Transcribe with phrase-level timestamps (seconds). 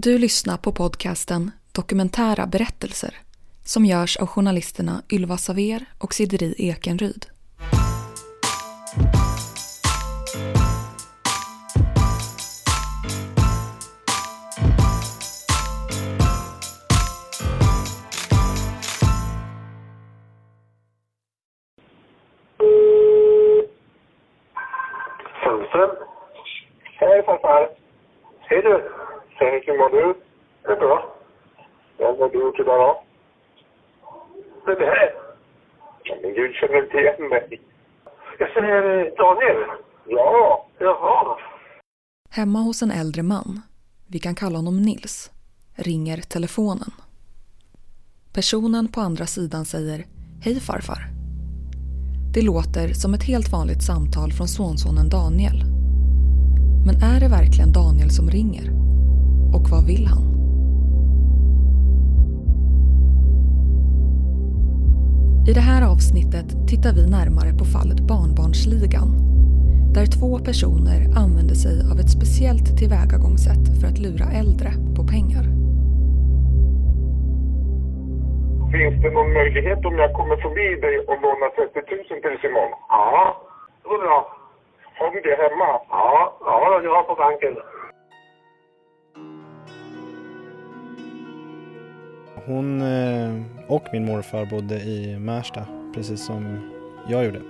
[0.00, 3.14] Du lyssnar på podcasten Dokumentära berättelser
[3.64, 7.26] som görs av journalisterna Ylva Saver och Sideri Ekenryd.
[29.78, 30.20] Hej, hur mår du?
[30.62, 31.14] Det är bra.
[31.98, 33.02] Ja, vad har du gjort idag då?
[34.66, 35.12] Vad är det?
[36.04, 37.60] Ja, men Gud känner inte igen mig.
[38.38, 38.82] Jag säger
[39.16, 39.64] Daniel.
[40.06, 41.38] Ja, jaha.
[42.30, 43.62] Hemma hos en äldre man,
[44.06, 45.30] vi kan kalla honom Nils,
[45.76, 46.90] ringer telefonen.
[48.34, 50.04] Personen på andra sidan säger
[50.44, 51.02] Hej farfar.
[52.34, 55.62] Det låter som ett helt vanligt samtal från sonsonen Daniel.
[56.86, 58.87] Men är det verkligen Daniel som ringer?
[59.54, 60.24] Och vad vill han?
[65.48, 69.10] I det här avsnittet tittar vi närmare på fallet Barnbarnsligan
[69.96, 75.44] där två personer använder sig av ett speciellt tillvägagångssätt för att lura äldre på pengar.
[78.74, 82.70] Finns det någon möjlighet om jag kommer förbi dig och lånar 30 000 till Simon?
[82.88, 83.36] Ja,
[83.80, 84.18] det går bra.
[84.98, 85.70] Har du det hemma?
[85.96, 86.10] Ja,
[86.48, 87.54] ja jag har på banken.
[92.48, 96.70] Hon eh, och min morfar bodde i Märsta, precis som
[97.08, 97.42] jag gjorde.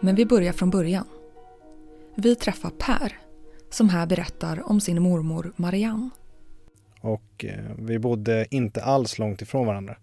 [0.00, 1.04] Men vi börjar från början.
[2.14, 3.12] Vi träffar Per
[3.70, 6.10] som här berättar om sin mormor Marianne.
[7.00, 9.96] Och eh, vi bodde inte alls långt ifrån varandra.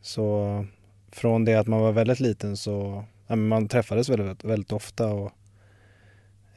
[0.00, 0.66] Så
[1.10, 5.32] från det att man var väldigt liten så ja, man träffades väldigt, väldigt ofta och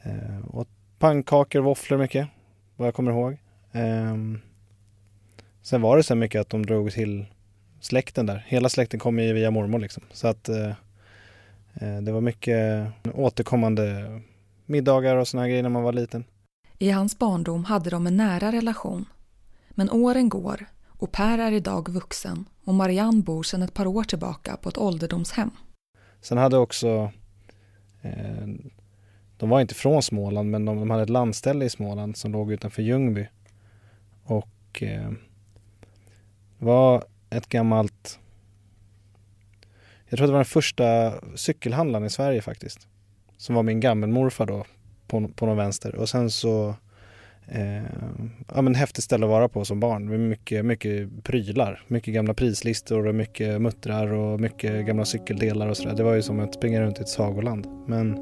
[0.02, 2.28] eh, åt pannkakor, våfflor mycket,
[2.76, 3.38] vad jag kommer ihåg.
[3.72, 4.40] Ehm,
[5.66, 7.26] sen var det så mycket att de drog till
[7.80, 8.44] släkten där.
[8.46, 10.02] Hela släkten kom ju via mormor liksom.
[10.12, 10.70] Så att eh,
[11.74, 14.06] eh, det var mycket återkommande
[14.66, 16.24] middagar och såna här grejer när man var liten.
[16.78, 19.04] I hans barndom hade de en nära relation.
[19.70, 24.04] Men åren går och Per är idag vuxen och Marianne bor sedan ett par år
[24.04, 25.50] tillbaka på ett ålderdomshem.
[26.20, 27.10] Sen hade också,
[28.02, 28.46] eh,
[29.36, 32.52] de var inte från Småland men de, de hade ett landställe i Småland som låg
[32.52, 33.28] utanför Ljungby.
[34.24, 35.10] Och eh,
[36.58, 38.18] var ett gammalt,
[40.08, 42.88] jag tror det var den första cykelhandlaren i Sverige faktiskt.
[43.36, 44.64] Som var min gammelmorfar då
[45.06, 46.74] på, på någon vänster och sen så
[47.48, 47.82] Eh,
[48.54, 50.08] ja men häftigt ställe att vara på som barn.
[50.08, 55.76] Med mycket, mycket prylar, mycket gamla prislistor och mycket muttrar och mycket gamla cykeldelar och
[55.76, 55.94] sådär.
[55.96, 57.66] Det var ju som att springa runt i ett sagoland.
[57.86, 58.18] Men...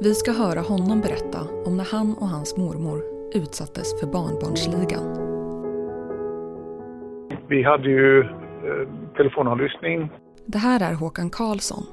[0.00, 5.04] Vi ska höra honom berätta om när han och hans mormor utsattes för barnbarnsligan.
[7.48, 10.10] Vi hade ju eh, telefonavlyssning.
[10.46, 11.84] Det här är Håkan Karlsson,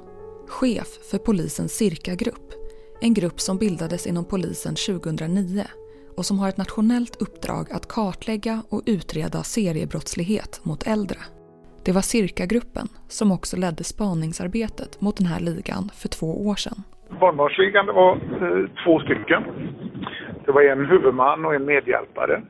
[0.48, 2.62] chef för polisens Cirka-grupp
[3.04, 5.66] en grupp som bildades inom polisen 2009
[6.18, 11.18] och som har ett nationellt uppdrag att kartlägga och utreda seriebrottslighet mot äldre.
[11.84, 16.84] Det var Cirka-gruppen som också ledde spaningsarbetet mot den här ligan för två år sedan.
[17.20, 19.44] Barnbarnsligan det var eh, två stycken.
[20.46, 22.42] Det var en huvudman och en medhjälpare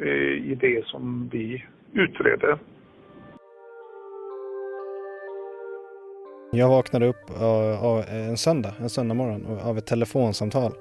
[0.00, 2.58] eh, i det som vi utredde.
[6.52, 10.72] Jag vaknade upp av, av en söndag, en söndagmorgon av ett telefonsamtal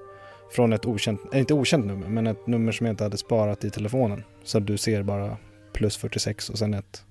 [0.52, 3.64] från ett okänt, eh, inte okänt nummer, men ett nummer som jag inte hade sparat
[3.64, 4.24] i telefonen.
[4.44, 5.38] Så du ser bara
[5.74, 7.06] plus 46 och sen ett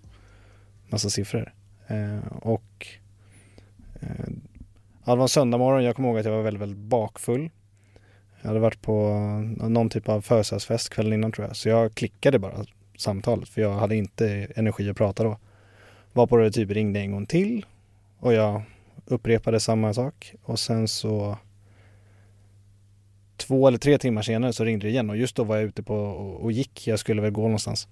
[0.89, 1.53] massa siffror.
[1.87, 2.87] Eh, och
[4.00, 4.33] eh,
[5.04, 7.50] Ja, det var en söndag morgon, jag kommer ihåg att jag var väldigt, väldigt bakfull.
[8.40, 9.10] Jag hade varit på
[9.58, 12.64] någon typ av födelsedagsfest kvällen innan tror jag, så jag klickade bara
[12.98, 15.38] samtalet för jag hade inte energi att prata då.
[16.12, 17.66] Var på det typ ringde en gång till
[18.18, 18.62] och jag
[19.06, 21.38] upprepade samma sak och sen så
[23.36, 25.82] två eller tre timmar senare så ringde det igen och just då var jag ute
[25.82, 25.94] på
[26.42, 26.86] och, gick.
[26.86, 27.88] Jag skulle väl gå någonstans.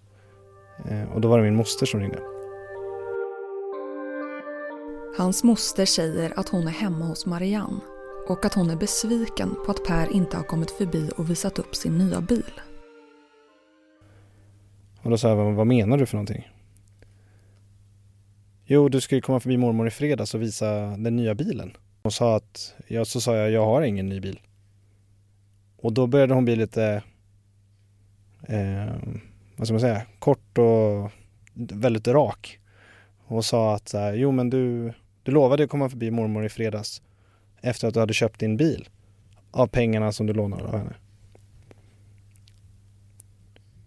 [0.88, 2.39] Eh, och då var det min moster som ringde.
[5.20, 7.80] Hans moster säger att hon är hemma hos Marianne
[8.28, 11.74] och att hon är besviken på att Per inte har kommit förbi och visat upp
[11.74, 12.52] sin nya bil.
[15.02, 16.48] Och då sa jag, vad menar du för någonting?
[18.64, 21.76] Jo, du ska ju komma förbi mormor i fredags och visa den nya bilen.
[22.02, 24.40] Hon sa att, ja så sa jag, jag har ingen ny bil.
[25.76, 27.02] Och då började hon bli lite,
[28.42, 28.94] eh,
[29.56, 31.10] vad ska man säga, kort och
[31.54, 32.58] väldigt rak.
[33.26, 37.02] Och sa att, jo men du, du lovade att komma förbi mormor i fredags
[37.60, 38.88] efter att du hade köpt din bil
[39.50, 40.94] av pengarna som du lånade av henne.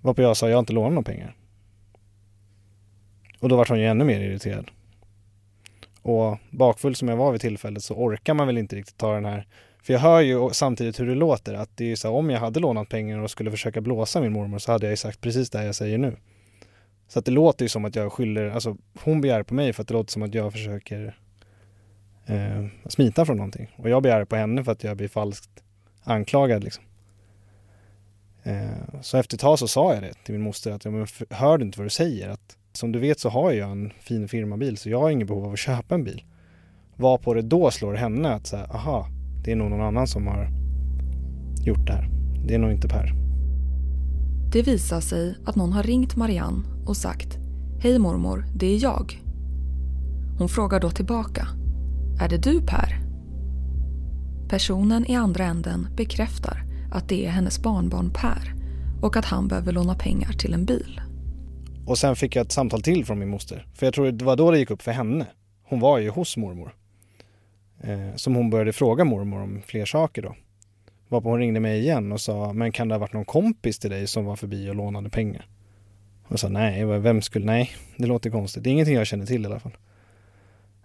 [0.02, 1.36] Varpå jag sa, jag har inte lånat några pengar.
[3.40, 4.72] Och då var hon ju ännu mer irriterad.
[6.02, 9.26] Och bakfull som jag var vid tillfället så orkar man väl inte riktigt ta den
[9.26, 9.48] här
[9.84, 12.40] för jag hör ju samtidigt hur det låter att det är så här, om jag
[12.40, 15.50] hade lånat pengar och skulle försöka blåsa min mormor så hade jag ju sagt precis
[15.50, 16.16] det jag säger nu.
[17.08, 19.82] Så att det låter ju som att jag skyller, alltså hon begär på mig för
[19.82, 21.18] att det låter som att jag försöker
[22.26, 23.76] eh, smita från någonting.
[23.78, 25.64] Och jag begär på henne för att jag blir falskt
[26.04, 26.84] anklagad liksom.
[28.44, 31.58] Eh, så efter ett tag så sa jag det till min moster att, jag hör
[31.58, 32.30] du inte vad du säger?
[32.30, 35.46] Att som du vet så har jag en fin firmabil så jag har inget behov
[35.46, 36.24] av att köpa en bil.
[36.96, 39.08] Var på det då slår henne att säga, aha,
[39.44, 40.50] det är nog någon annan som har
[41.64, 42.10] gjort det här.
[42.46, 43.14] Det är nog inte Per.
[44.52, 47.38] Det visar sig att någon har ringt Marianne och sagt
[47.80, 49.22] Hej mormor, det är jag.
[50.38, 51.48] Hon frågar då tillbaka
[52.20, 53.00] är det du Per?
[54.50, 58.54] Personen i andra änden bekräftar att det är hennes barnbarn Per
[59.02, 61.02] och att han behöver låna pengar till en bil.
[61.86, 63.68] Och sen fick jag ett samtal till från min moster.
[63.74, 65.26] För jag tror det var då det gick upp för henne.
[65.64, 66.76] Hon var ju hos mormor.
[67.82, 70.36] Eh, som hon började fråga mormor om fler saker då.
[71.08, 73.90] Varpå hon ringde mig igen och sa, men kan det ha varit någon kompis till
[73.90, 75.48] dig som var förbi och lånade pengar?
[76.24, 78.64] Och jag sa, nej, vem skulle, nej, det låter konstigt.
[78.64, 79.78] Det är ingenting jag känner till i alla fall.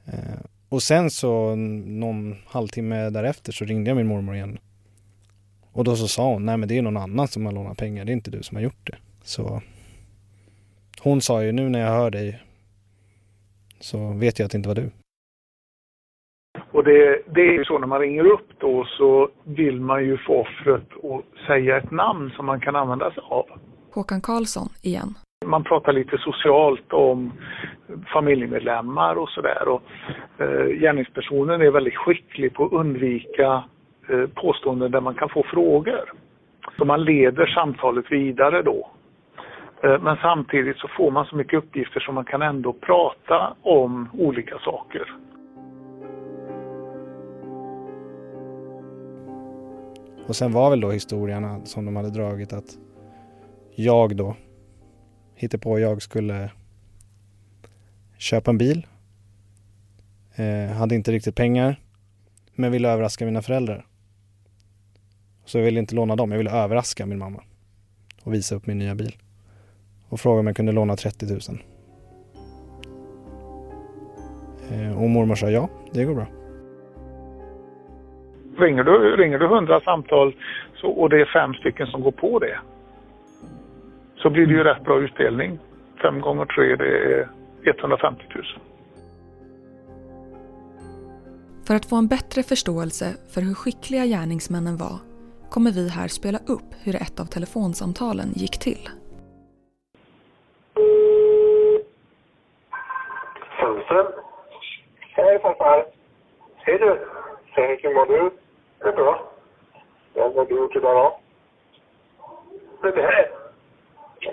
[0.04, 0.14] Eh,
[0.68, 4.58] och sen så någon halvtimme därefter så ringde jag min mormor igen.
[5.72, 8.04] Och då så sa hon, nej men det är någon annan som har lånat pengar,
[8.04, 8.96] det är inte du som har gjort det.
[9.22, 9.62] Så
[11.00, 12.42] hon sa ju, nu när jag hör dig
[13.80, 14.90] så vet jag att det inte var du.
[16.72, 20.18] Och det, det är ju så när man ringer upp då så vill man ju
[20.18, 23.46] få offret att säga ett namn som man kan använda sig av.
[23.90, 25.14] Håkan Karlsson igen.
[25.46, 27.32] Man pratar lite socialt om
[28.12, 29.68] familjemedlemmar och sådär.
[29.68, 29.82] Och
[30.38, 33.64] eh, gärningspersonen är väldigt skicklig på att undvika
[34.08, 36.12] eh, påståenden där man kan få frågor.
[36.78, 38.90] Så man leder samtalet vidare då.
[39.82, 44.08] Eh, men samtidigt så får man så mycket uppgifter så man kan ändå prata om
[44.18, 45.14] olika saker.
[50.28, 52.78] Och sen var väl då historierna som de hade dragit att
[53.76, 54.36] jag då
[55.58, 56.50] på jag skulle
[58.18, 58.86] köpa en bil.
[60.36, 61.76] Eh, hade inte riktigt pengar
[62.54, 63.86] men ville överraska mina föräldrar.
[65.44, 67.42] Så jag ville inte låna dem, jag ville överraska min mamma
[68.24, 69.16] och visa upp min nya bil.
[70.08, 71.40] Och fråga om jag kunde låna 30 000.
[74.70, 76.26] Eh, och mormor sa ja, det går bra.
[78.58, 80.34] Ringer du, ringer du 100 samtal
[80.74, 82.58] så, och det är fem stycken som går på det
[84.18, 85.58] så blir det ju rätt bra utdelning.
[86.02, 86.84] Fem gånger tre det
[87.14, 87.28] är
[87.64, 88.44] 150 000.
[91.66, 94.98] För att få en bättre förståelse för hur skickliga gärningsmännen var
[95.50, 98.88] kommer vi här spela upp hur ett av telefonsamtalen gick till.
[103.60, 104.06] Sundström.
[105.16, 105.86] Hej farfar.
[106.56, 107.08] Hej du.
[107.50, 108.30] Hej, hur mår du?
[108.78, 109.32] Det är bra.
[110.14, 110.94] Vad har du gjort idag
[112.82, 112.90] då?
[112.90, 113.47] Det här?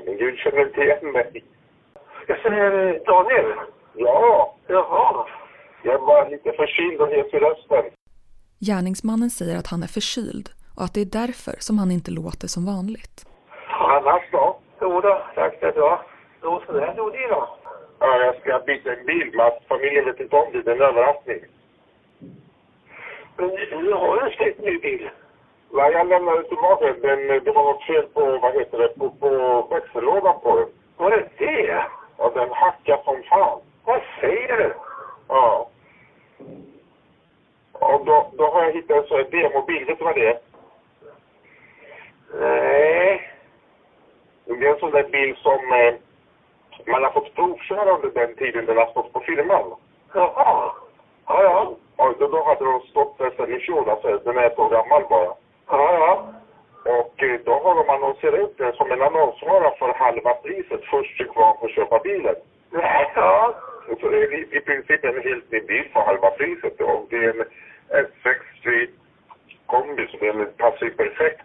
[0.06, 1.44] Men Gud känner inte igen mig.
[2.28, 3.54] Jag säger Daniel.
[3.94, 4.56] Ja.
[4.68, 5.28] Jaha.
[5.84, 7.84] Jag är bara lite förkyld och hes i rösten.
[8.60, 12.48] Gärningsmannen säger att han är förkyld och att det är därför som han inte låter
[12.48, 13.26] som vanligt.
[13.68, 14.60] Annars då?
[14.82, 16.06] Jo då, tack det är bra.
[16.44, 17.58] Jo, sådär då det då.
[18.00, 20.62] Ja, jag ska byta en bil, men familjen vet inte om det.
[20.62, 21.40] Det är en överraskning.
[23.38, 25.10] Men du har ju en släkt ny bil.
[25.76, 27.28] Nej, jag lämnade tillbaka den.
[27.28, 30.68] Det var något fel på, vad heter det, på, på växellådan på den.
[30.98, 31.84] Var det det?
[32.18, 33.60] Ja, den hackade som fan.
[33.86, 34.74] Vad säger du?
[35.28, 35.70] Ja.
[37.72, 39.86] Och då, då har jag hittat en sån här demobil.
[39.86, 40.40] Vet du vad det är?
[42.40, 43.32] Nej.
[44.46, 45.94] Det är en sån där bil som eh,
[46.86, 49.74] man har fått provköra under den tiden den har stått på firman.
[50.14, 50.72] Jaha.
[51.28, 51.76] Ja, ja.
[51.96, 55.04] Och då, då hade de stått där sedan i fjol, alltså den är så gammal
[55.10, 55.45] bara.
[55.68, 56.32] Ja, ja.
[56.92, 61.18] Och eh, då har de annonserat ut den som en annonsvara för halva priset först
[61.18, 62.36] till kvar för att köpa bilen.
[62.72, 63.56] Ja.
[64.02, 66.82] Så det är i, i princip en helt ny bil för halva priset.
[66.82, 67.46] Och det är en
[67.90, 68.88] S60
[69.66, 71.42] kombi så den passar ju perfekt.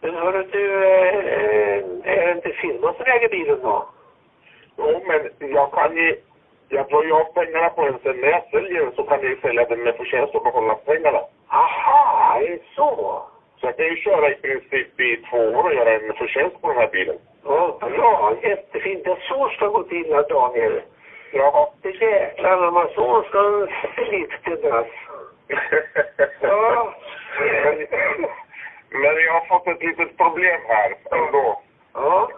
[0.00, 3.88] Men hörru du, eh, är det inte firman som äger bilen då?
[4.78, 6.16] Jo, men jag kan ju
[6.68, 9.30] jag drar ju av pengarna på den sen när jag säljer den så kan jag
[9.30, 11.20] ju sälja den med förtjänst och behålla pengarna.
[11.48, 12.05] Aha,
[12.42, 13.22] är det så?
[13.60, 16.68] Så jag kan ju köra i princip i två år och göra en förtjänst på
[16.68, 17.18] den här bilen.
[17.44, 18.36] Ja, bra.
[18.42, 19.04] Jättefint.
[19.04, 20.82] Det så ska gå till, Daniel.
[21.32, 21.74] Ja.
[21.82, 23.40] Det jäklar när man så ska
[24.10, 24.86] liftedas.
[26.40, 26.94] ja.
[28.90, 31.62] Men jag har fått ett litet problem här ändå.
[31.94, 32.30] Ja.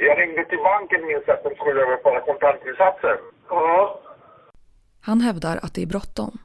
[0.00, 3.18] Jag ringde till banken minns att de skulle överföra kontantinsatser.
[3.48, 4.00] Ja.
[5.02, 6.38] Han hävdar att det är bråttom.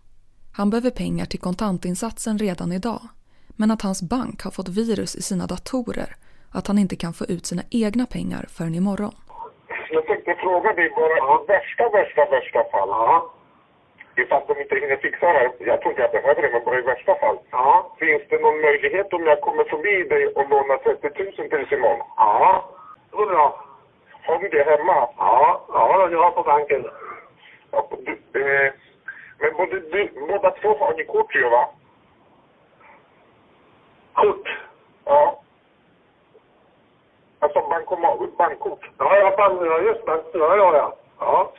[0.59, 3.01] Han behöver pengar till kontantinsatsen redan idag.
[3.59, 6.09] Men att hans bank har fått virus i sina datorer
[6.51, 9.15] och att han inte kan få ut sina egna pengar förrän imorgon.
[9.95, 12.89] Jag tänkte fråga dig bara, i värsta, värsta, värsta fall.
[12.89, 13.33] Ja.
[14.21, 15.51] Ifall de inte hinner fixa det här.
[15.59, 17.37] Jag tror inte jag behöver det, men bara i värsta fall.
[17.51, 17.95] Ja.
[17.99, 22.07] Finns det någon möjlighet om jag kommer förbi dig och lånar 30 000 tills imorgon?
[22.17, 22.69] Ja.
[23.09, 23.47] Det går bra.
[24.25, 24.97] Har du det hemma?
[25.17, 26.83] Ja, ja jag har på banken.
[27.71, 28.73] Ja, du, eh,
[29.63, 31.69] men både du, båda två har ni kort ju va?
[34.13, 34.49] Kort?
[35.05, 35.39] Ja.
[37.39, 38.89] Alltså bankomat, bankkort?
[38.97, 40.95] Ja, ja, bank, ja just bank, ja, ja, ja.
[41.19, 41.53] ja.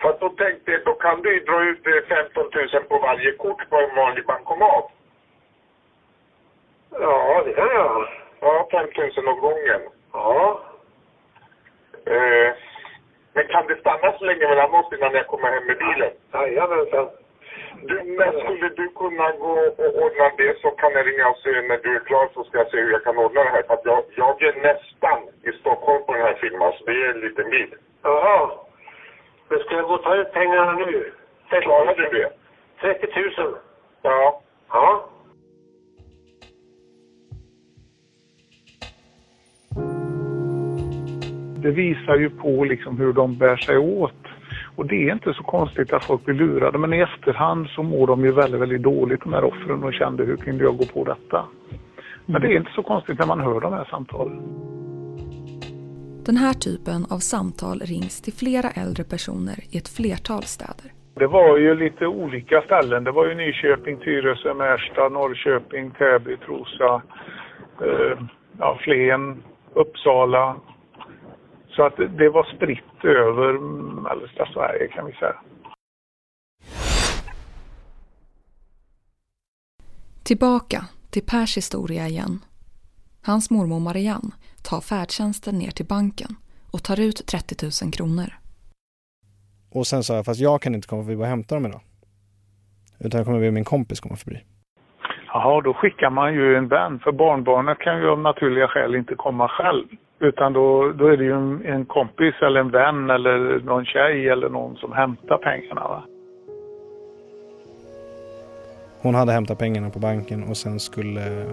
[0.00, 2.98] För att då tänkte jag, då kan du ju dra ut eh, 15 000 på
[2.98, 4.90] varje kort på en vanlig bankomat.
[6.90, 8.08] Ja, det kan jag.
[8.40, 9.80] Ja, 5 000 åt gången.
[10.12, 10.60] Ja.
[12.06, 12.54] Eh,
[13.32, 16.12] men kan det stanna så länge mellan oss innan jag kommer hem med bilen?
[16.32, 17.08] Jajamensan.
[17.88, 21.50] Du, men skulle du kunna gå och ordna det så kan jag ringa och se
[21.68, 23.62] när du är klar så ska jag se hur jag kan ordna det här.
[23.62, 27.14] För att jag, jag är nästan i Stockholm på den här filmen, så det är
[27.14, 27.74] en liten bit.
[28.02, 28.50] Jaha.
[29.48, 31.12] Men ska jag gå och ta ut pengarna nu?
[31.48, 32.30] Klarar du det?
[32.80, 33.56] 30 000.
[34.02, 34.42] Ja.
[34.68, 35.08] Ja.
[41.62, 44.21] Det visar ju på liksom hur de bär sig åt.
[44.76, 48.06] Och det är inte så konstigt att folk blir lurade, men i efterhand så mår
[48.06, 51.04] de ju väldigt, väldigt dåligt de här offren och kände hur kunde jag gå på
[51.04, 51.44] detta?
[52.26, 54.42] Men det är inte så konstigt när man hör de här samtalen.
[56.26, 60.92] Den här typen av samtal rings till flera äldre personer i ett flertal städer.
[61.14, 63.04] Det var ju lite olika ställen.
[63.04, 67.02] Det var ju Nyköping, Tyresö, Märsta, Norrköping, Täby, Trosa,
[67.80, 68.18] eh,
[68.58, 69.42] ja, Flen,
[69.74, 70.56] Uppsala.
[71.76, 73.58] Så att det var spritt över
[74.02, 75.36] mellersta Sverige kan vi säga.
[80.24, 82.38] Tillbaka till Pers historia igen.
[83.26, 84.30] Hans mormor Marianne
[84.68, 86.36] tar färdtjänsten ner till banken
[86.72, 88.28] och tar ut 30 000 kronor.
[89.74, 91.80] Och sen sa jag, fast jag kan inte komma förbi och hämta dem idag.
[93.00, 94.38] Utan jag kommer be min kompis komma förbi.
[95.26, 96.98] Jaha, då skickar man ju en vän.
[96.98, 99.86] För barnbarnet kan ju av naturliga skäl inte komma själv.
[100.22, 104.28] Utan då, då är det ju en, en kompis eller en vän eller någon tjej
[104.28, 105.80] eller någon som hämtar pengarna.
[105.80, 106.02] Va?
[109.00, 111.46] Hon hade hämtat pengarna på banken och sen skulle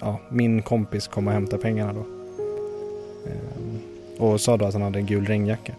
[0.00, 2.00] ja, min kompis komma och hämta pengarna då.
[3.30, 3.78] Ehm,
[4.18, 5.72] och sa då att han hade en gul regnjacka.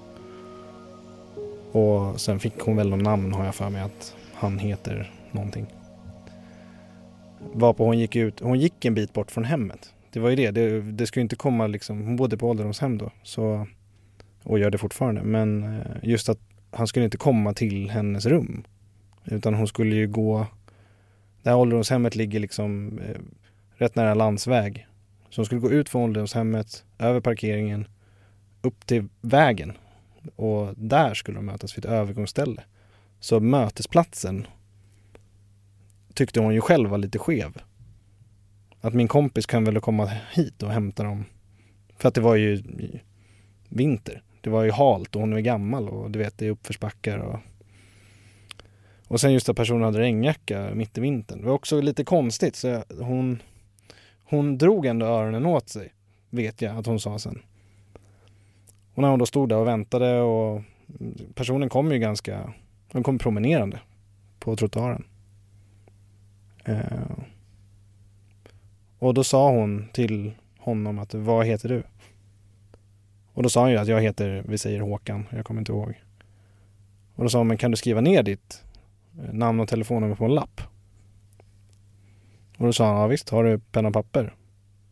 [1.71, 5.65] Och sen fick hon väl någon namn har jag för mig att han heter någonting.
[7.53, 9.94] Varpå hon gick ut, hon gick en bit bort från hemmet.
[10.15, 13.11] Det var ju det, det, det skulle inte komma liksom, hon bodde på ålderdomshem då.
[13.23, 13.67] Så,
[14.43, 15.23] och gör det fortfarande.
[15.23, 16.39] Men eh, just att
[16.71, 18.63] han skulle inte komma till hennes rum.
[19.25, 20.47] Utan hon skulle ju gå,
[21.43, 23.21] det här ålderdomshemmet ligger liksom eh,
[23.75, 24.87] rätt nära landsväg.
[25.29, 27.87] Så hon skulle gå ut från ålderdomshemmet, över parkeringen,
[28.61, 29.73] upp till vägen.
[30.35, 32.63] Och där skulle de mötas vid ett övergångsställe.
[33.19, 34.47] Så mötesplatsen
[36.13, 37.61] tyckte hon ju själv var lite skev.
[38.85, 41.25] Att min kompis kan väl komma hit och hämta dem.
[41.97, 42.63] För att det var ju
[43.69, 44.21] vinter.
[44.41, 47.39] Det var ju halt och hon är gammal och du vet det är uppförsbackar och
[49.07, 51.39] och sen just att personen hade regnjacka mitt i vintern.
[51.39, 53.41] Det var också lite konstigt så jag, hon
[54.23, 55.93] hon drog ändå öronen åt sig,
[56.29, 57.41] vet jag att hon sa sen.
[58.93, 60.61] Och när hon då stod där och väntade och
[61.35, 62.53] personen kom ju ganska,
[62.91, 63.79] hon kom promenerande
[64.39, 65.03] på trottoaren.
[66.65, 67.24] Eh,
[68.99, 71.83] och då sa hon till honom att vad heter du?
[73.33, 76.01] Och då sa han ju att jag heter, vi säger Håkan, jag kommer inte ihåg.
[77.15, 78.63] Och då sa hon, men kan du skriva ner ditt
[79.23, 80.61] eh, namn och telefonnummer på en lapp?
[82.57, 84.33] Och då sa han, ja visst, har du penna och papper?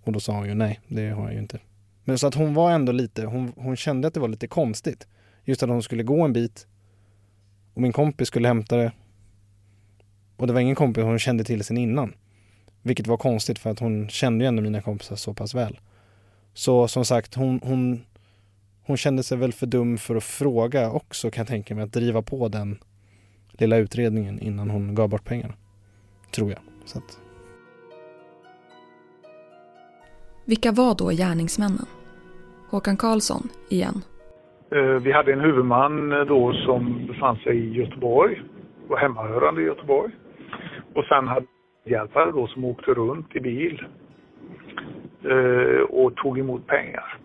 [0.04, 1.60] Och då sa hon ju nej, det har jag ju inte.
[2.04, 5.08] Men så att hon var ändå lite, hon, hon kände att det var lite konstigt.
[5.46, 6.68] Just att hon skulle gå en bit
[7.74, 8.92] och min kompis skulle hämta det.
[10.38, 12.14] Och det var ingen kompis hon kände till sen innan.
[12.84, 15.80] Vilket var konstigt för att hon kände ju ändå mina kompisar så pass väl.
[16.54, 18.04] Så som sagt, hon, hon,
[18.86, 21.94] hon kände sig väl för dum för att fråga också kan jag tänka mig, att
[21.94, 22.80] driva på den
[23.52, 25.54] lilla utredningen innan hon gav bort pengarna.
[26.32, 26.60] Tror jag.
[26.86, 27.20] Så att,
[30.46, 31.86] Vilka var då gärningsmännen?
[32.70, 34.02] Håkan Karlsson, igen.
[34.72, 38.42] Eh, Vi hade en huvudman eh, då som befann sig i Göteborg,
[38.88, 40.14] var hemmahörande i Göteborg.
[40.96, 41.46] Och sen hade
[41.86, 43.86] hjälpare då som åkte runt i bil.
[45.24, 47.20] eh, och tog emot pengar.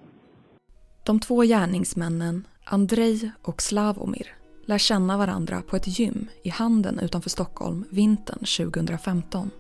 [1.07, 4.27] De två gärningsmännen, Andrej och Slavomir,
[4.67, 9.51] lär känna varandra på ett gym i Handen utanför Stockholm vintern 2015.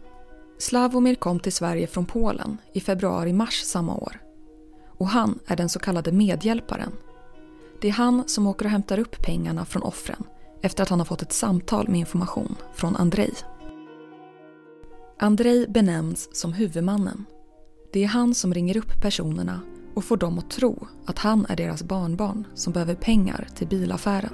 [0.58, 4.12] Slavomir kom till Sverige från Polen i februari-mars samma år.
[4.98, 6.92] Och han är den så kallade medhjälparen.
[7.80, 10.24] Det är han som åker och hämtar upp pengarna från offren
[10.62, 13.32] efter att han har fått ett samtal med information från Andrej.
[15.20, 17.24] Andrei benämns som huvudmannen.
[17.92, 19.60] Det är han som ringer upp personerna
[19.94, 24.32] och får dem att tro att han är deras barnbarn som behöver pengar till bilaffären.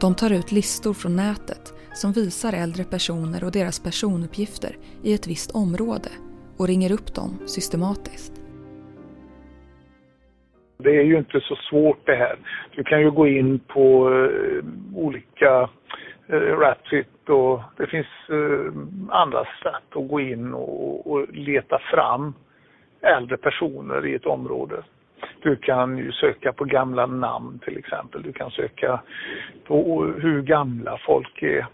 [0.00, 5.26] De tar ut listor från nätet som visar äldre personer och deras personuppgifter i ett
[5.26, 6.10] visst område
[6.56, 8.32] och ringer upp dem systematiskt.
[10.78, 12.38] Det är ju inte så svårt det här.
[12.76, 15.70] Du kan ju gå in på eh, olika
[16.28, 18.72] eh, Ratfit och det finns eh,
[19.08, 22.34] andra sätt att gå in och, och leta fram
[23.00, 24.82] äldre personer i ett område.
[25.42, 28.22] Du kan ju söka på gamla namn till exempel.
[28.22, 29.02] Du kan söka
[29.66, 31.66] på hur gamla folk är.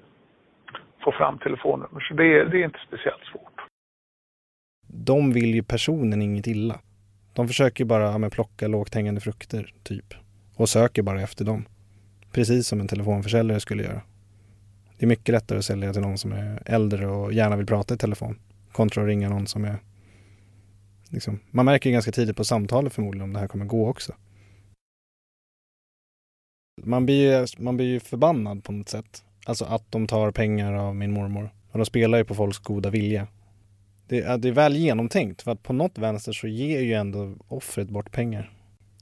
[1.04, 2.00] Få fram telefonnummer.
[2.08, 3.60] Så det är, det är inte speciellt svårt.
[4.88, 6.80] De vill ju personen inget illa.
[7.34, 10.14] De försöker bara ja, plocka lågt hängande frukter, typ.
[10.56, 11.64] Och söker bara efter dem.
[12.34, 14.00] Precis som en telefonförsäljare skulle göra.
[14.98, 17.94] Det är mycket lättare att sälja till någon som är äldre och gärna vill prata
[17.94, 18.38] i telefon
[18.72, 19.78] kontra att ringa någon som är
[21.10, 21.40] Liksom.
[21.50, 24.14] Man märker ganska tidigt på samtalet förmodligen om det här kommer gå också.
[26.82, 29.24] Man blir, man blir ju förbannad på något sätt.
[29.46, 31.50] Alltså att de tar pengar av min mormor.
[31.70, 33.26] Och de spelar ju på folks goda vilja.
[34.08, 37.34] Det är, det är väl genomtänkt för att på något vänster så ger ju ändå
[37.48, 38.52] offret bort pengar.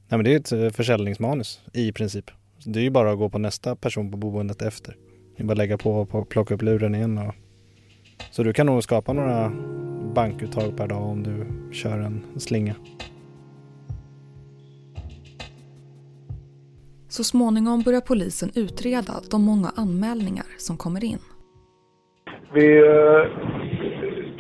[0.08, 2.30] Nej men det är ett eh, försäljningsmanus i princip.
[2.64, 4.96] Det är ju bara att gå på nästa person på boendet efter.
[5.36, 7.34] Det är bara att lägga på och plocka upp luren igen och...
[8.30, 9.52] Så du kan nog skapa några
[10.14, 12.74] bankuttag per dag om du kör en slinga.
[17.08, 21.18] Så småningom börjar polisen utreda de många anmälningar som kommer in.
[22.54, 23.53] Vi eh,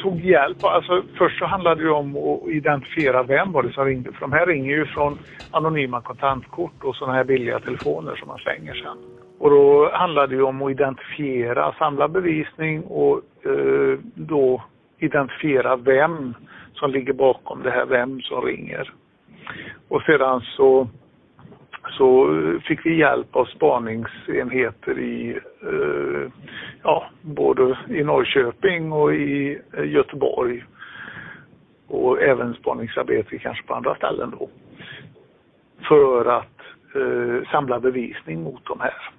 [0.04, 0.64] tog hjälp.
[0.64, 4.12] Alltså, först så handlade det om att identifiera vem var det som ringde.
[4.12, 5.18] För de här ringer ju från
[5.50, 8.96] anonyma kontantkort och sådana här billiga telefoner som man slänger sen.
[9.38, 14.62] Och då handlade det om att identifiera, samla bevisning och eh, då
[14.98, 16.34] identifiera vem
[16.74, 18.92] som ligger bakom det här, vem som ringer.
[19.88, 20.88] Och sedan så,
[21.90, 22.28] så
[22.68, 26.32] fick vi hjälp av spaningsenheter i, eh,
[26.82, 30.64] ja, både i Norrköping och i eh, Göteborg.
[31.88, 34.48] Och även spaningsarbete kanske på andra ställen då.
[35.88, 36.60] För att
[36.94, 39.10] eh, samla bevisning mot de här.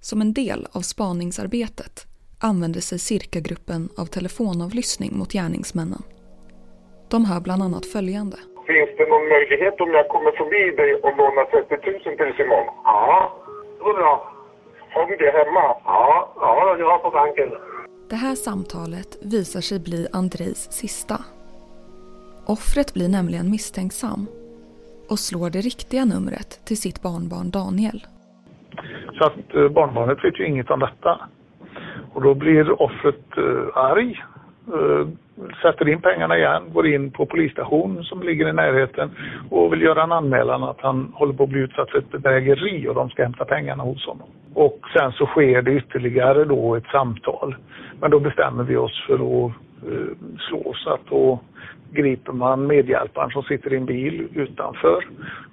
[0.00, 2.06] Som en del av spaningsarbetet
[2.40, 6.02] använder sig cirkagruppen av telefonavlyssning mot gärningsmännen.
[7.10, 8.36] De hör bland annat följande.
[9.12, 12.66] Någon möjlighet om jag kommer förbi dig och lånar 30 000 till Simon?
[12.84, 13.32] Ja,
[13.78, 14.32] det går bra.
[14.94, 15.64] Har du det hemma?
[15.84, 17.50] Ja, ja jag har på banken.
[18.10, 21.18] Det här samtalet visar sig bli Andrejs sista.
[22.46, 24.26] Offret blir nämligen misstänksam
[25.10, 28.06] och slår det riktiga numret till sitt barnbarn Daniel.
[29.18, 31.20] Så att eh, barnbarnet vet ju inget om detta.
[32.12, 34.24] Och då blir offret eh, arg,
[34.68, 35.08] Eh,
[35.62, 39.10] sätter in pengarna igen, går in på polisstationen som ligger i närheten
[39.50, 42.88] och vill göra en anmälan att han håller på att bli utsatt för ett bedrägeri
[42.88, 44.28] och de ska hämta pengarna hos honom.
[44.54, 47.56] Och sen så sker det ytterligare då ett samtal.
[48.00, 49.52] Men då bestämmer vi oss för att
[49.88, 50.16] eh,
[50.48, 51.40] slå så att då
[51.92, 55.04] griper man medhjälparen som sitter i en bil utanför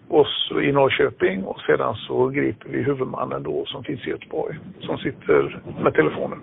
[0.08, 4.98] oss i Norrköping och sedan så griper vi huvudmannen då som finns i Göteborg som
[4.98, 6.40] sitter med telefonen.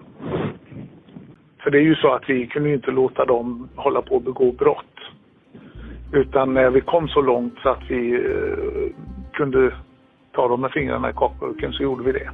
[1.67, 4.53] För det är ju så att vi kunde inte låta dem hålla på att begå
[4.53, 4.99] brott.
[6.13, 8.93] Utan när vi kom så långt så att vi eh,
[9.33, 9.73] kunde
[10.33, 12.31] ta dem med fingrarna i kakburken så gjorde vi det.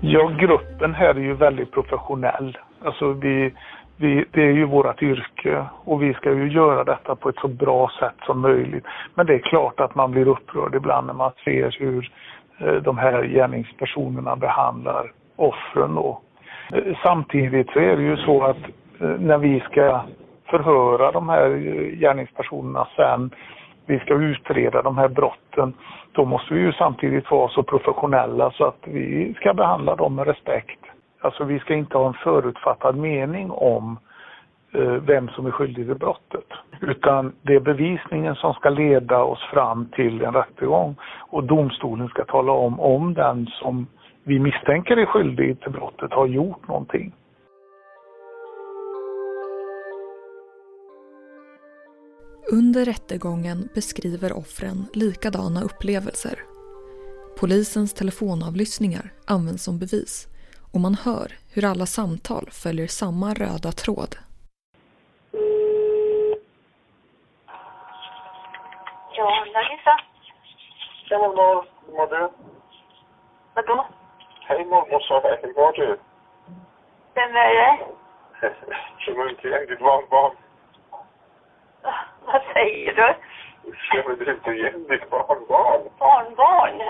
[0.00, 2.58] Ja, gruppen här är ju väldigt professionell.
[2.84, 3.54] Alltså vi,
[3.96, 7.48] vi, det är ju vårt yrke och vi ska ju göra detta på ett så
[7.48, 8.84] bra sätt som möjligt.
[9.14, 12.10] Men det är klart att man blir upprörd ibland när man ser hur
[12.60, 15.94] Eh, de här gärningspersonerna behandlar offren.
[15.94, 16.20] Då.
[16.72, 18.62] Eh, samtidigt så är det ju så att
[19.00, 20.00] eh, när vi ska
[20.44, 21.50] förhöra de här
[22.00, 23.30] gärningspersonerna sen,
[23.86, 25.74] vi ska utreda de här brotten,
[26.12, 30.26] då måste vi ju samtidigt vara så professionella så att vi ska behandla dem med
[30.26, 30.80] respekt.
[31.20, 34.09] Alltså vi ska inte ha en förutfattad mening om eh,
[34.72, 36.46] Eh, vem som är skyldig till brottet.
[36.80, 40.96] Utan det är bevisningen som ska leda oss fram till en rättegång
[41.30, 43.86] och domstolen ska tala om om den som
[44.24, 47.12] vi misstänker är skyldig till brottet har gjort någonting.
[52.52, 56.38] Under rättegången beskriver offren likadana upplevelser.
[57.40, 60.26] Polisens telefonavlyssningar används som bevis
[60.72, 64.16] och man hör hur alla samtal följer samma röda tråd
[69.20, 69.96] Ja, Larissa.
[71.08, 72.28] Tjena mormor, hur mår du?
[73.54, 73.86] Vadå?
[74.40, 75.36] Hej mormor, sa jag.
[75.36, 75.98] Hur mår du?
[77.14, 77.78] Vem är det?
[78.98, 80.36] Känner inte igen ditt barnbarn?
[82.24, 83.14] Vad säger du?
[83.92, 85.82] Känner du inte igen ditt barnbarn?
[85.98, 86.82] Barnbarn?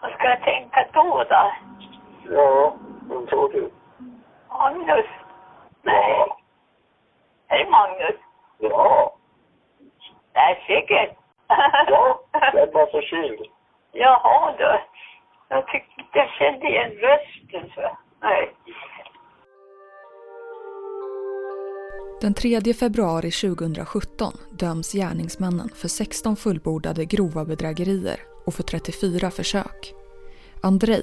[0.00, 1.52] Vad ska jag tänka då då?
[2.30, 2.74] Ja,
[3.08, 3.70] vem tror du?
[4.48, 5.06] Magnus?
[5.82, 6.24] Nej.
[7.46, 8.16] Hej Magnus.
[8.58, 9.14] Ja,
[10.38, 11.16] Nej, säkert.
[11.86, 12.20] ja,
[12.52, 13.40] den var förkyld.
[13.92, 14.80] Jaha du.
[15.48, 17.72] Jag tyckte jag kände igen rösten.
[17.74, 17.96] Så.
[18.22, 18.54] Nej.
[22.20, 29.94] Den 3 februari 2017 döms gärningsmännen för 16 fullbordade grova bedrägerier och för 34 försök.
[30.62, 31.02] Andrei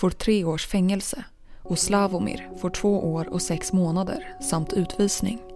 [0.00, 1.24] får tre års fängelse
[1.62, 5.47] och Slavomir får två år och sex månader samt utvisning.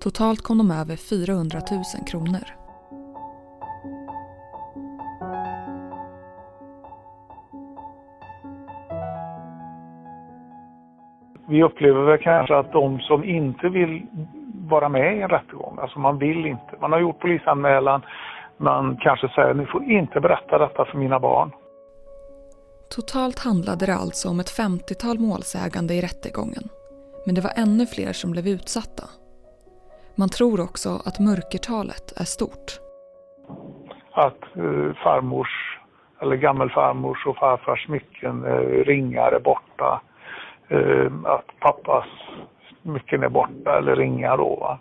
[0.00, 2.44] Totalt kom de över 400 000 kronor.
[11.48, 14.06] Vi upplever väl kanske att de som inte vill
[14.68, 16.76] vara med i en rättegång, alltså man vill inte.
[16.80, 18.02] Man har gjort polisanmälan,
[18.56, 21.50] man kanske säger ni får inte berätta detta för mina barn.
[22.90, 26.68] Totalt handlade det alltså om ett 50-tal målsägande i rättegången.
[27.26, 29.04] Men det var ännu fler som blev utsatta.
[30.20, 32.68] Man tror också att mörkertalet är stort.
[34.12, 35.78] Att eh, farmors
[36.20, 40.00] eller gammelfarmors och farfars smycken, eh, ringar är borta.
[40.68, 42.04] Eh, att pappas
[42.82, 44.56] smycken är borta eller ringar då.
[44.56, 44.78] Va?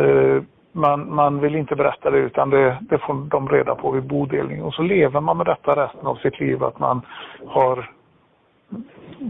[0.00, 4.06] Eh, man, man vill inte berätta det utan det, det får de reda på vid
[4.06, 7.00] bodelning och så lever man med detta resten av sitt liv att man
[7.46, 7.90] har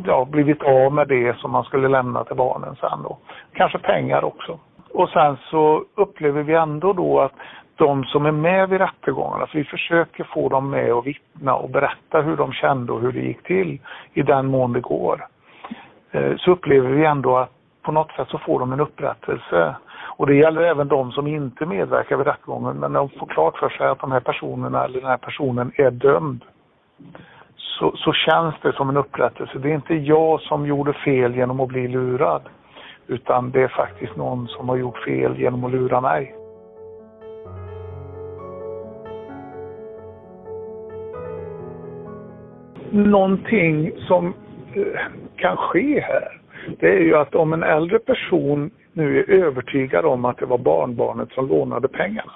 [0.04, 3.18] ja, blivit av med det som man skulle lämna till barnen sen då.
[3.52, 4.58] Kanske pengar också.
[4.92, 7.32] Och sen så upplever vi ändå då att
[7.76, 11.70] de som är med vid rättegångarna, för vi försöker få dem med och vittna och
[11.70, 13.80] berätta hur de kände och hur det gick till
[14.12, 15.26] i den mån det går.
[16.10, 19.76] Eh, så upplever vi ändå att på något sätt så får de en upprättelse.
[20.18, 23.68] Och det gäller även de som inte medverkar vid rättegången men de får klart för
[23.68, 26.44] sig att de här personerna eller den här personen är dömd.
[27.56, 29.58] Så, så känns det som en upprättelse.
[29.58, 32.42] Det är inte jag som gjorde fel genom att bli lurad.
[33.08, 36.34] Utan det är faktiskt någon som har gjort fel genom att lura mig.
[42.90, 44.34] Någonting som
[44.74, 45.00] eh,
[45.36, 46.40] kan ske här,
[46.80, 50.58] det är ju att om en äldre person nu är övertygad om att det var
[50.58, 52.32] barnbarnet som lånade pengarna.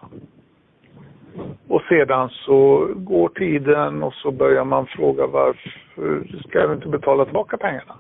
[1.68, 7.24] Och sedan så går tiden och så börjar man fråga varför ska du inte betala
[7.24, 7.94] tillbaka pengarna?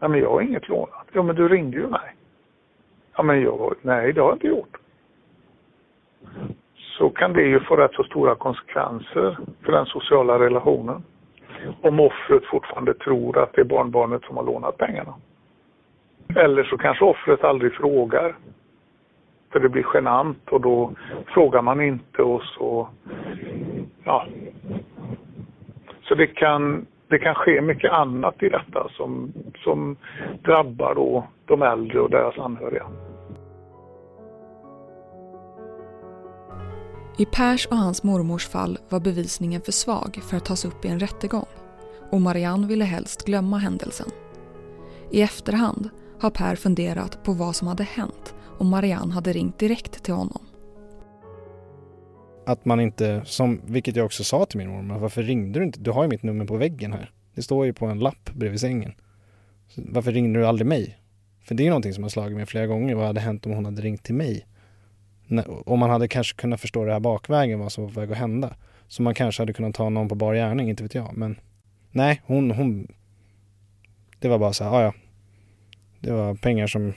[0.00, 1.06] Nej men jag har inget lånat.
[1.12, 2.14] Ja men du ringde ju mig.
[3.16, 4.76] Ja men jag, nej det har jag inte gjort.
[6.76, 11.02] Så kan det ju få rätt så stora konsekvenser för den sociala relationen.
[11.80, 15.14] Om offret fortfarande tror att det är barnbarnet som har lånat pengarna.
[16.36, 18.34] Eller så kanske offret aldrig frågar.
[19.52, 20.92] För det blir genant och då
[21.26, 22.88] frågar man inte och så,
[24.04, 24.26] ja.
[26.02, 29.32] Så det kan, det kan ske mycket annat i detta som,
[29.64, 29.96] som
[30.44, 32.86] drabbar då de äldre och deras anhöriga.
[37.18, 40.88] I Pers och hans mormors fall var bevisningen för svag för att tas upp i
[40.88, 41.46] en rättegång
[42.10, 44.08] och Marianne ville helst glömma händelsen.
[45.10, 50.04] I efterhand har Per funderat på vad som hade hänt om Marianne hade ringt direkt
[50.04, 50.49] till honom.
[52.50, 55.80] Att man inte, som, vilket jag också sa till min mormor, varför ringde du inte?
[55.80, 57.10] Du har ju mitt nummer på väggen här.
[57.34, 58.92] Det står ju på en lapp bredvid sängen.
[59.68, 60.98] Så varför ringde du aldrig mig?
[61.44, 62.94] För det är någonting som har slagit mig flera gånger.
[62.94, 64.46] Vad hade hänt om hon hade ringt till mig?
[65.66, 68.18] Om man hade kanske kunnat förstå det här bakvägen, vad som var på väg att
[68.18, 68.54] hända.
[68.88, 71.16] Så man kanske hade kunnat ta någon på bar gärning, inte vet jag.
[71.16, 71.40] Men
[71.90, 72.88] nej, hon, hon
[74.18, 74.94] det var bara så här, ja.
[76.00, 76.92] Det var pengar som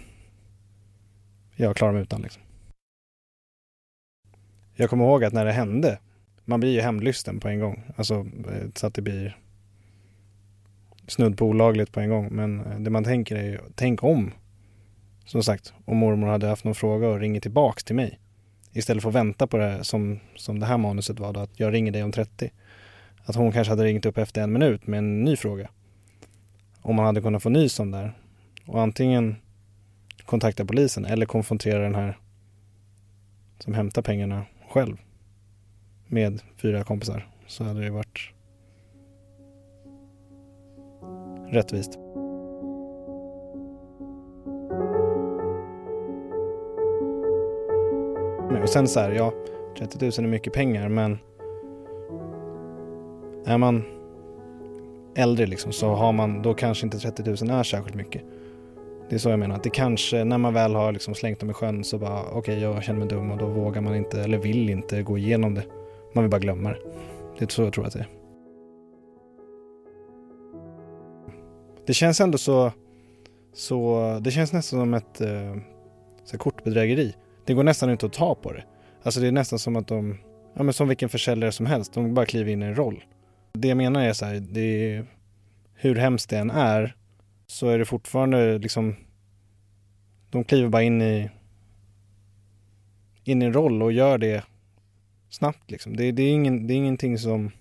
[1.55, 2.43] jag klarar mig utan liksom.
[4.75, 5.99] Jag kommer ihåg att när det hände,
[6.45, 7.83] man blir ju hämndlysten på en gång.
[7.95, 8.13] Alltså
[8.49, 9.37] eh, så att det blir
[11.07, 12.27] snudd på olagligt på en gång.
[12.31, 14.31] Men eh, det man tänker är ju, tänk om,
[15.25, 18.19] som sagt, om mormor hade haft någon fråga och ringer tillbaks till mig.
[18.71, 21.59] Istället för att vänta på det här, som, som det här manuset var då, att
[21.59, 22.51] jag ringer dig om 30.
[23.25, 25.69] Att hon kanske hade ringt upp efter en minut med en ny fråga.
[26.81, 28.13] Om man hade kunnat få nys om det här.
[28.65, 29.35] Och antingen
[30.25, 32.17] kontakta polisen eller konfrontera den här
[33.59, 34.97] som hämtar pengarna själv
[36.07, 38.19] med fyra kompisar så hade det varit
[41.51, 41.99] rättvist.
[48.63, 49.33] Och sen så här, ja,
[49.77, 51.17] 30 000 är mycket pengar men
[53.45, 53.83] är man
[55.15, 58.21] äldre liksom så har man, då kanske inte 30 000 är särskilt mycket.
[59.09, 61.49] Det är så jag menar, att det kanske, när man väl har liksom slängt dem
[61.49, 64.21] i sjön så bara okej okay, jag känner mig dum och då vågar man inte
[64.21, 65.63] eller vill inte gå igenom det.
[66.13, 66.79] Man vill bara glömma det.
[67.39, 68.07] Det är så jag tror att det är.
[71.85, 72.71] Det känns ändå så,
[73.53, 75.55] så det känns nästan som ett eh,
[76.23, 77.15] så kortbedrägeri.
[77.45, 78.63] Det går nästan inte att ta på det.
[79.03, 80.17] Alltså det är nästan som att de,
[80.53, 83.03] ja men som vilken försäljare som helst, de bara kliver in i en roll.
[83.53, 85.05] Det jag menar är så här, det är,
[85.73, 86.95] hur hemskt det än är
[87.53, 88.95] så är det fortfarande liksom,
[90.29, 91.29] de kliver bara in i,
[93.23, 94.43] in i en roll och gör det
[95.29, 95.95] snabbt liksom.
[95.95, 97.51] Det, det, är, ingen, det är ingenting som,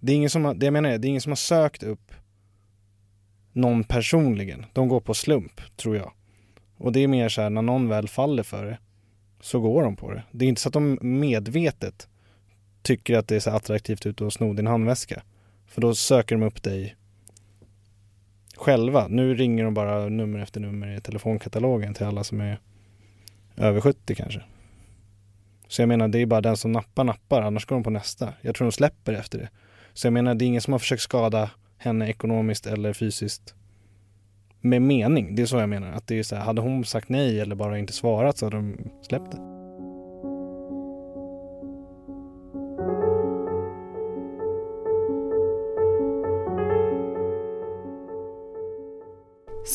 [0.00, 1.82] det är ingen som, har, det jag menar är, det är ingen som har sökt
[1.82, 2.12] upp
[3.52, 4.66] någon personligen.
[4.72, 6.12] De går på slump, tror jag.
[6.76, 8.78] Och det är mer så här, när någon väl faller för det
[9.40, 10.22] så går de på det.
[10.30, 12.08] Det är inte så att de medvetet
[12.82, 15.22] tycker att det är så attraktivt ut att sno din handväska.
[15.66, 16.96] För då söker de upp dig
[18.56, 19.08] själva.
[19.08, 22.58] Nu ringer de bara nummer efter nummer i telefonkatalogen till alla som är
[23.56, 24.42] över 70 kanske.
[25.68, 28.32] Så jag menar, det är bara den som nappar nappar, annars går de på nästa.
[28.40, 29.48] Jag tror de släpper efter det.
[29.92, 33.54] Så jag menar, det är ingen som har försökt skada henne ekonomiskt eller fysiskt
[34.60, 35.34] med mening.
[35.34, 35.92] Det är så jag menar.
[35.92, 38.56] Att det är så här, hade hon sagt nej eller bara inte svarat så hade
[38.56, 39.53] de släppt det.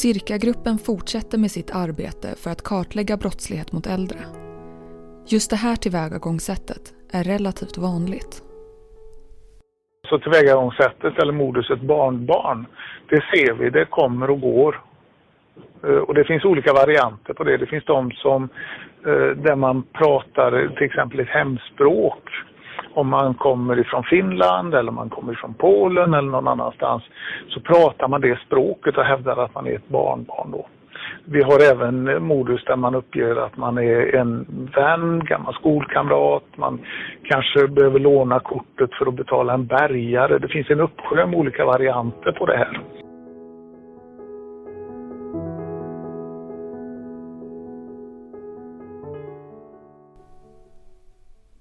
[0.04, 4.20] Cirkagruppen fortsätter med sitt arbete för att kartlägga brottslighet mot äldre.
[5.28, 8.34] Just det här tillvägagångssättet är relativt vanligt.
[10.10, 12.66] Så tillvägagångssättet eller moduset barnbarn,
[13.10, 14.82] det ser vi, det kommer och går.
[15.84, 17.58] Eh, och det finns olika varianter på det.
[17.58, 18.50] Det finns de som,
[19.06, 22.24] eh, där man pratar till exempel ett hemspråk.
[22.94, 27.04] Om man kommer ifrån Finland eller om man kommer ifrån Polen eller någon annanstans
[27.48, 30.68] så pratar man det språket och hävdar att man är ett barnbarn då.
[31.26, 36.80] Vi har även modus där man uppger att man är en vän, gammal skolkamrat, man
[37.24, 40.40] kanske behöver låna kortet för att betala en bärgare.
[40.40, 42.80] Det finns en uppsjö med olika varianter på det här.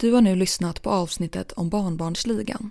[0.01, 2.71] Du har nu lyssnat på avsnittet om Barnbarnsligan.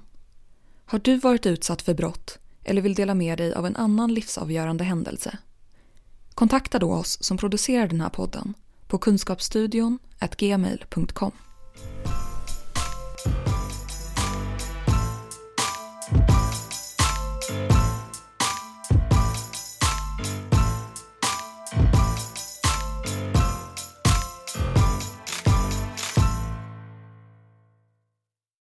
[0.85, 4.83] Har du varit utsatt för brott eller vill dela med dig av en annan livsavgörande
[4.83, 5.37] händelse?
[6.33, 8.53] Kontakta då oss som producerar den här podden
[8.87, 9.99] på kunskapsstudion
[10.37, 11.31] gmail.com.